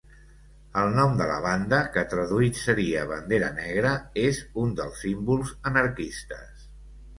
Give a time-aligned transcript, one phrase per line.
[0.83, 3.93] El nom de la banda, que traduït seria bandera negra,
[4.25, 6.69] és un dels símbols anarquistes.